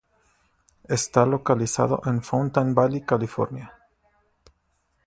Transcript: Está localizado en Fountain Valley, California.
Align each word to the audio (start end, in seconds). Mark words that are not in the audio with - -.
Está 0.89 1.27
localizado 1.27 2.01
en 2.07 2.23
Fountain 2.23 2.73
Valley, 2.73 3.01
California. 3.05 3.71